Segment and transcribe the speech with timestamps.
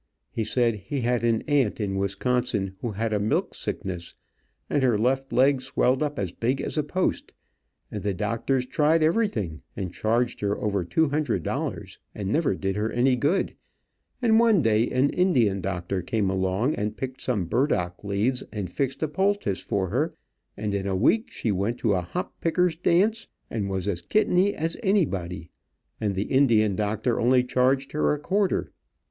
[0.31, 4.15] He said he had an aunt in Wisconsin who had a milk sickness,
[4.67, 7.33] and her left leg swelled up as big as a post,
[7.91, 12.75] and the doctors tried everything, and charged her over two hundred dollars, and never did
[12.77, 13.53] her any good,
[14.23, 19.03] and one day an Indian doctor came along and picked some burdock leaves and fixed
[19.03, 20.15] a poultice for her,
[20.57, 24.55] and in a week she went to a hop picker's dance, and was as kitteny
[24.55, 25.51] as anybody,
[25.99, 28.71] and the Indian doctor only charged her a quarter.